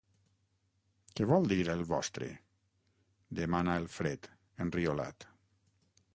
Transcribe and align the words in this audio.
Què 1.19 1.27
vol 1.31 1.45
dir, 1.51 1.59
el 1.73 1.83
vostre? 1.91 2.31
–demana 3.41 3.77
el 3.83 3.87
Fred, 3.99 4.31
enriolat–. 4.69 5.33